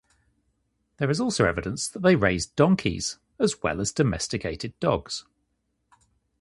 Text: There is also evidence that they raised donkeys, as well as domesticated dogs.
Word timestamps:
There 0.97 1.11
is 1.11 1.21
also 1.21 1.45
evidence 1.45 1.87
that 1.89 1.99
they 2.01 2.15
raised 2.15 2.55
donkeys, 2.55 3.19
as 3.37 3.61
well 3.61 3.79
as 3.79 3.91
domesticated 3.91 4.73
dogs. 4.79 5.25